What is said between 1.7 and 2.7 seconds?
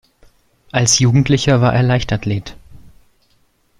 er Leichtathlet.